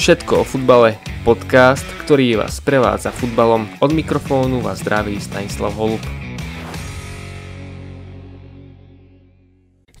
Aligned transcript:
Všetko 0.00 0.32
o 0.40 0.44
futbale, 0.48 0.96
podcast, 1.28 1.84
ktorý 2.00 2.40
vás 2.40 2.56
prevádza 2.64 3.12
futbalom. 3.12 3.68
Od 3.84 3.92
mikrofónu 3.92 4.64
vás 4.64 4.80
zdraví 4.80 5.20
Stanislav 5.20 5.76
Holub. 5.76 6.00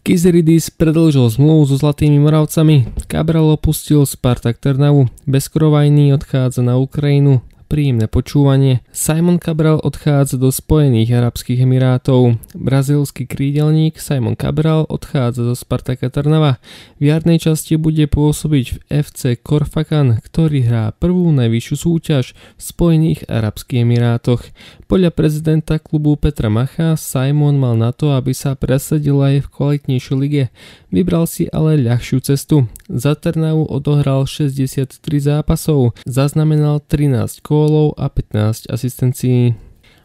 Kizeridis 0.00 0.72
predlžil 0.72 1.28
zmluvu 1.28 1.68
so 1.68 1.76
Zlatými 1.76 2.16
Moravcami, 2.16 2.88
Cabral 3.12 3.52
opustil 3.52 4.08
Spartak 4.08 4.56
Trnavu, 4.56 5.12
Bezkrovajný 5.28 6.16
odchádza 6.16 6.64
na 6.64 6.80
Ukrajinu, 6.80 7.44
príjemné 7.70 8.10
počúvanie. 8.10 8.82
Simon 8.90 9.38
Cabral 9.38 9.78
odchádza 9.78 10.42
do 10.42 10.50
Spojených 10.50 11.14
Arabských 11.14 11.62
Emirátov. 11.62 12.42
Brazílsky 12.58 13.30
krídelník 13.30 14.02
Simon 14.02 14.34
Cabral 14.34 14.90
odchádza 14.90 15.46
do 15.46 15.54
Spartaka 15.54 16.10
Trnava. 16.10 16.58
V 16.98 17.14
jarnej 17.14 17.38
časti 17.38 17.78
bude 17.78 18.10
pôsobiť 18.10 18.66
v 18.74 18.78
FC 18.90 19.38
Korfakan, 19.38 20.18
ktorý 20.18 20.66
hrá 20.66 20.90
prvú 20.98 21.30
najvyššiu 21.30 21.76
súťaž 21.78 22.34
v 22.34 22.60
Spojených 22.60 23.30
Arabských 23.30 23.86
Emirátoch. 23.86 24.50
Podľa 24.90 25.14
prezidenta 25.14 25.78
klubu 25.78 26.18
Petra 26.18 26.50
Macha 26.50 26.98
Simon 26.98 27.54
mal 27.54 27.78
na 27.78 27.94
to, 27.94 28.18
aby 28.18 28.34
sa 28.34 28.58
presadil 28.58 29.22
aj 29.22 29.46
v 29.46 29.50
kvalitnejšej 29.54 30.16
lige. 30.18 30.50
Vybral 30.90 31.30
si 31.30 31.46
ale 31.54 31.78
ľahšiu 31.78 32.18
cestu. 32.18 32.66
Za 32.90 33.14
Trnavu 33.14 33.70
odohral 33.70 34.26
63 34.26 34.98
zápasov, 35.22 35.94
zaznamenal 36.02 36.82
13 36.82 37.38
gólov 37.60 38.00
a 38.00 38.08
15 38.08 38.72
asistencií. 38.72 39.52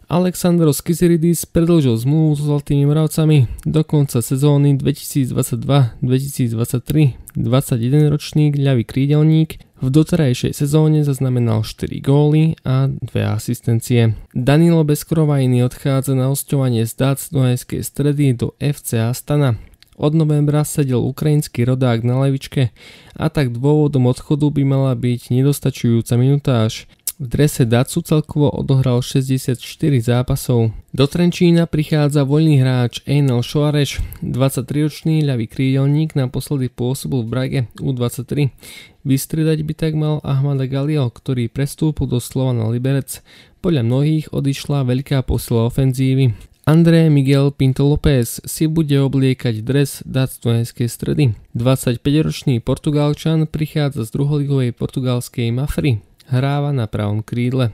Alexandros 0.06 0.86
Kiziridis 0.86 1.50
predlžil 1.50 1.98
zmluvu 1.98 2.38
so 2.38 2.46
Zlatými 2.46 2.86
Moravcami 2.86 3.50
do 3.66 3.82
konca 3.82 4.22
sezóny 4.22 4.78
2022-2023. 4.78 7.18
21-ročný 7.36 8.54
ľavý 8.54 8.86
krídelník 8.86 9.58
v 9.82 9.88
doterajšej 9.90 10.54
sezóne 10.54 11.02
zaznamenal 11.02 11.66
4 11.66 11.90
góly 12.06 12.54
a 12.62 12.86
2 12.92 13.02
asistencie. 13.34 14.14
Danilo 14.36 14.86
Beskorovajný 14.86 15.66
odchádza 15.66 16.14
na 16.14 16.30
osťovanie 16.30 16.86
z 16.86 16.94
Dac 16.96 17.20
Dunajskej 17.32 17.82
stredy 17.82 18.38
do 18.38 18.54
FC 18.62 19.02
Astana. 19.02 19.58
Od 19.96 20.12
novembra 20.12 20.68
sedel 20.68 21.00
ukrajinský 21.02 21.66
rodák 21.66 22.04
na 22.04 22.28
levičke 22.28 22.76
a 23.16 23.32
tak 23.32 23.56
dôvodom 23.56 24.12
odchodu 24.12 24.52
by 24.52 24.64
mala 24.68 24.92
byť 24.92 25.32
nedostačujúca 25.32 26.20
minutáž. 26.20 26.84
V 27.16 27.32
drese 27.32 27.64
Dacu 27.64 28.04
celkovo 28.04 28.52
odohral 28.52 29.00
64 29.00 29.56
zápasov. 30.04 30.76
Do 30.92 31.08
Trenčína 31.08 31.64
prichádza 31.64 32.28
voľný 32.28 32.60
hráč 32.60 33.00
Einel 33.08 33.40
Šoareš, 33.40 34.04
23-ročný 34.20 35.24
ľavý 35.24 35.48
krídelník 35.48 36.12
naposledy 36.12 36.68
pôsobil 36.68 37.24
v 37.24 37.32
Brage 37.32 37.62
U23. 37.80 38.52
Vystredať 39.08 39.64
by 39.64 39.74
tak 39.80 39.96
mal 39.96 40.20
Ahmada 40.28 40.68
Galio, 40.68 41.08
ktorý 41.08 41.48
prestúpil 41.48 42.12
do 42.12 42.20
Slovana 42.20 42.68
Liberec. 42.68 43.24
Podľa 43.64 43.88
mnohých 43.88 44.36
odišla 44.36 44.84
veľká 44.84 45.24
posila 45.24 45.72
ofenzívy. 45.72 46.36
André 46.68 47.08
Miguel 47.08 47.56
Pinto 47.56 47.88
López 47.88 48.44
si 48.44 48.68
bude 48.68 49.00
obliekať 49.00 49.64
dres 49.64 50.04
Dactunajskej 50.04 50.90
stredy. 50.92 51.32
25-ročný 51.56 52.60
Portugalčan 52.60 53.48
prichádza 53.48 54.04
z 54.04 54.12
druholigovej 54.12 54.76
portugalskej 54.76 55.56
Mafry. 55.56 56.04
Hráva 56.26 56.74
na 56.74 56.90
pravom 56.90 57.22
krídle. 57.22 57.70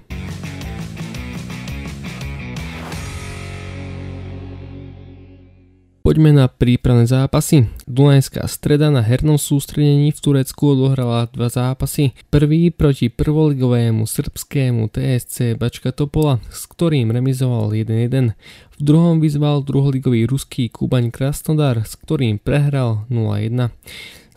Poďme 6.01 6.35
na 6.35 6.51
prípravné 6.51 7.07
zápasy. 7.07 7.71
Dunajská 7.87 8.43
streda 8.51 8.91
na 8.91 8.99
hernom 8.99 9.39
sústredení 9.39 10.11
v 10.11 10.19
Turecku 10.19 10.75
odohrala 10.75 11.31
dva 11.31 11.47
zápasy. 11.47 12.11
Prvý 12.27 12.67
proti 12.73 13.07
prvoligovému 13.07 14.03
srbskému 14.03 14.91
TSC 14.91 15.55
Bačka 15.55 15.95
Topola, 15.95 16.43
s 16.51 16.67
ktorým 16.67 17.15
remizoval 17.15 17.71
1-1. 17.71 18.35
V 18.75 18.77
druhom 18.83 19.23
vyzval 19.23 19.63
druholigový 19.63 20.27
ruský 20.27 20.67
Kubaň 20.67 21.13
Krasnodar, 21.13 21.87
s 21.87 21.95
ktorým 21.95 22.43
prehral 22.43 23.07
0-1. 23.07 23.71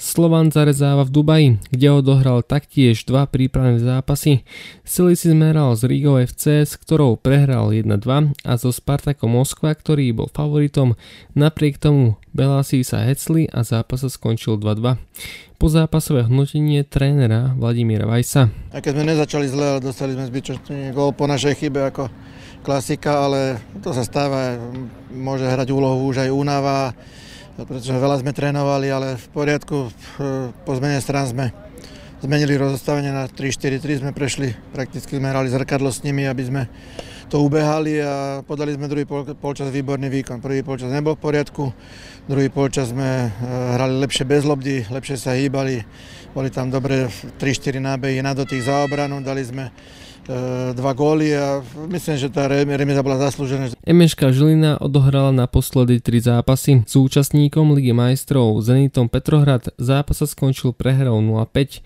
Slovan 0.04 0.53
zarezáva 0.53 1.09
v 1.09 1.15
Dubaji, 1.16 1.48
kde 1.72 1.88
odohral 1.88 2.44
taktiež 2.44 3.09
dva 3.09 3.25
prípravné 3.25 3.81
zápasy. 3.81 4.44
Sily 4.84 5.16
si 5.16 5.32
zmeral 5.32 5.72
z 5.81 5.88
Rigou 5.88 6.20
FC, 6.20 6.69
s 6.69 6.76
ktorou 6.76 7.16
prehral 7.16 7.72
1-2 7.72 8.37
a 8.44 8.53
so 8.60 8.69
Spartakom 8.69 9.32
Moskva, 9.32 9.72
ktorý 9.72 10.12
bol 10.12 10.28
favoritom. 10.28 11.00
Napriek 11.32 11.81
tomu 11.81 12.20
Belasi 12.37 12.84
sa 12.84 13.00
hecli 13.09 13.48
a 13.48 13.65
zápas 13.65 14.04
sa 14.04 14.12
skončil 14.12 14.60
2-2. 14.60 15.00
Po 15.56 15.66
zápasové 15.72 16.28
hodnotenie 16.28 16.84
trénera 16.84 17.56
Vladimíra 17.56 18.04
Vajsa. 18.04 18.53
A 18.76 18.84
keď 18.84 19.00
sme 19.00 19.09
nezačali 19.09 19.48
zle, 19.48 19.65
ale 19.72 19.81
dostali 19.81 20.12
sme 20.12 20.28
zbytočný 20.28 20.92
gól 20.92 21.16
po 21.16 21.25
našej 21.25 21.56
chybe 21.56 21.81
ako 21.81 22.12
klasika, 22.60 23.25
ale 23.25 23.56
to 23.81 23.97
sa 23.97 24.04
stáva, 24.04 24.60
môže 25.16 25.48
hrať 25.48 25.72
úlohu 25.72 26.12
už 26.12 26.28
aj 26.28 26.31
únava 26.31 26.92
pretože 27.54 27.94
veľa 27.94 28.19
sme 28.19 28.34
trénovali, 28.34 28.91
ale 28.91 29.15
v 29.15 29.26
poriadku 29.31 29.87
po 30.66 30.72
zmene 30.75 30.98
strán 30.98 31.31
sme 31.31 31.54
zmenili 32.19 32.59
rozostavenie 32.59 33.15
na 33.15 33.31
3-4-3, 33.31 34.03
sme 34.03 34.10
prešli, 34.10 34.56
prakticky 34.75 35.22
sme 35.22 35.31
hrali 35.31 35.47
zrkadlo 35.53 35.92
s 35.92 36.03
nimi, 36.03 36.26
aby 36.26 36.42
sme 36.42 36.62
to 37.31 37.38
ubehali 37.44 38.03
a 38.03 38.41
podali 38.42 38.75
sme 38.75 38.91
druhý 38.91 39.06
pol, 39.06 39.28
polčas 39.38 39.70
výborný 39.70 40.09
výkon. 40.09 40.41
Prvý 40.41 40.65
polčas 40.66 40.91
nebol 40.91 41.15
v 41.15 41.25
poriadku, 41.25 41.70
druhý 42.26 42.50
polčas 42.50 42.91
sme 42.91 43.28
eh, 43.28 43.31
hrali 43.78 44.03
lepšie 44.03 44.25
bez 44.26 44.42
lobdy, 44.42 44.88
lepšie 44.91 45.16
sa 45.21 45.36
hýbali, 45.36 45.84
boli 46.34 46.48
tam 46.50 46.72
dobré 46.72 47.06
3-4 47.38 47.78
nábehy 47.78 48.19
na 48.25 48.34
dotyk 48.34 48.66
za 48.66 48.82
obranu, 48.82 49.22
dali 49.22 49.44
sme 49.47 49.71
E, 50.13 50.13
dva 50.74 50.92
góly 50.96 51.36
a 51.36 51.60
myslím, 51.88 52.16
že 52.16 52.32
tá 52.32 52.48
remiza 52.48 53.04
bola 53.04 53.20
zaslúžená. 53.20 53.76
Emeška 53.84 54.32
Žilina 54.32 54.80
odohrala 54.80 55.30
naposledy 55.30 56.00
tri 56.00 56.20
zápasy. 56.20 56.84
S 56.88 56.96
účastníkom 56.96 57.76
Ligy 57.76 57.92
majstrov 57.92 58.56
Zenitom 58.64 59.12
Petrohrad 59.12 59.68
zápas 59.76 60.20
sa 60.20 60.26
skončil 60.26 60.72
prehrou 60.72 61.20
0-5. 61.20 61.84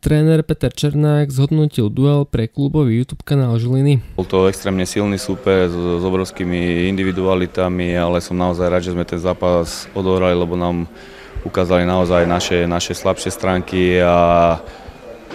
Tréner 0.00 0.40
Peter 0.40 0.72
Černák 0.72 1.28
zhodnotil 1.28 1.92
duel 1.92 2.24
pre 2.24 2.48
klubový 2.48 3.04
YouTube 3.04 3.20
kanál 3.20 3.60
Žiliny. 3.60 4.00
Bol 4.16 4.24
to 4.24 4.48
extrémne 4.48 4.88
silný 4.88 5.20
súper 5.20 5.68
s, 5.68 5.76
s 5.76 6.02
obrovskými 6.06 6.88
individualitami, 6.88 7.92
ale 8.00 8.24
som 8.24 8.32
naozaj 8.32 8.66
rád, 8.72 8.80
že 8.80 8.96
sme 8.96 9.04
ten 9.04 9.20
zápas 9.20 9.84
odohrali, 9.92 10.32
lebo 10.32 10.56
nám 10.56 10.88
ukázali 11.44 11.84
naozaj 11.84 12.24
naše, 12.24 12.64
naše 12.64 12.96
slabšie 12.96 13.28
stránky 13.28 14.00
a 14.00 14.56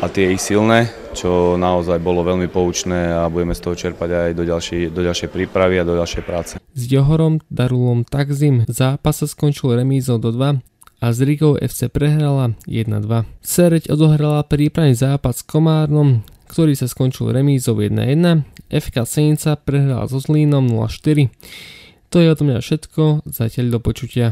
a 0.03 0.05
tie 0.11 0.35
ich 0.35 0.43
silné, 0.43 0.91
čo 1.15 1.55
naozaj 1.55 2.03
bolo 2.03 2.25
veľmi 2.27 2.51
poučné 2.51 3.15
a 3.15 3.31
budeme 3.31 3.55
z 3.55 3.61
toho 3.63 3.75
čerpať 3.75 4.09
aj 4.11 4.31
do 4.35 4.43
ďalšej, 4.43 4.81
do 4.91 5.01
ďalšej 5.01 5.29
prípravy 5.31 5.79
a 5.79 5.87
do 5.87 5.95
ďalšej 5.95 6.23
práce. 6.27 6.53
S 6.59 6.83
Johorom 6.91 7.39
Darulom 7.47 8.03
Takzim 8.03 8.67
zápas 8.67 9.23
sa 9.23 9.27
skončil 9.27 9.71
remízou 9.79 10.19
do 10.19 10.35
2 10.35 10.59
a 10.99 11.05
s 11.11 11.19
Rigou 11.23 11.55
FC 11.55 11.87
prehrala 11.87 12.55
1-2. 12.67 13.27
Sereď 13.39 13.91
odohrala 13.91 14.43
prípravný 14.43 14.95
zápas 14.95 15.39
s 15.39 15.47
Komárnom, 15.47 16.23
ktorý 16.51 16.75
sa 16.75 16.91
skončil 16.91 17.31
remízou 17.31 17.79
1-1. 17.79 18.43
FK 18.67 18.95
Senica 19.07 19.55
prehrala 19.55 20.07
so 20.11 20.19
Zlínom 20.19 20.67
0-4. 20.67 21.31
To 22.11 22.17
je 22.23 22.27
o 22.31 22.35
tom 22.37 22.51
všetko, 22.51 23.27
zatiaľ 23.27 23.75
do 23.75 23.79
počutia. 23.83 24.31